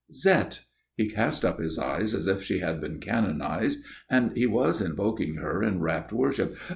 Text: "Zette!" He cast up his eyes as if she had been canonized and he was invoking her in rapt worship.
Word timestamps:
"Zette!" 0.11 0.61
He 0.97 1.07
cast 1.11 1.45
up 1.45 1.59
his 1.59 1.77
eyes 1.77 2.15
as 2.15 2.25
if 2.25 2.41
she 2.41 2.57
had 2.57 2.81
been 2.81 2.99
canonized 2.99 3.81
and 4.09 4.35
he 4.35 4.47
was 4.47 4.81
invoking 4.81 5.35
her 5.35 5.61
in 5.61 5.79
rapt 5.79 6.11
worship. 6.11 6.57